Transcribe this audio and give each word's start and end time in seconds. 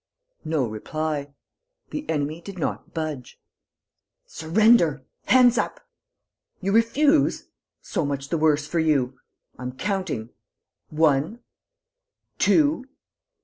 No 0.43 0.65
reply. 0.65 1.31
The 1.91 2.09
enemy 2.09 2.41
did 2.41 2.57
not 2.57 2.91
budge. 2.91 3.39
"Surrender!... 4.25 5.05
Hands 5.25 5.55
up!... 5.59 5.79
You 6.59 6.71
refuse?... 6.71 7.49
So 7.83 8.03
much 8.03 8.29
the 8.29 8.37
worse 8.39 8.65
for 8.65 8.79
you.... 8.79 9.19
I'm 9.59 9.73
counting.... 9.73 10.31
One.... 10.89 11.41
Two...." 12.39 12.85